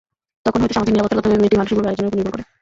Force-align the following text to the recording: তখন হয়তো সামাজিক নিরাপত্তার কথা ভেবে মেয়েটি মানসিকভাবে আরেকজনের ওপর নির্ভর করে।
তখন 0.45 0.59
হয়তো 0.61 0.75
সামাজিক 0.75 0.93
নিরাপত্তার 0.93 1.17
কথা 1.17 1.29
ভেবে 1.31 1.41
মেয়েটি 1.41 1.57
মানসিকভাবে 1.59 1.87
আরেকজনের 1.89 2.09
ওপর 2.09 2.17
নির্ভর 2.19 2.33
করে। 2.35 2.43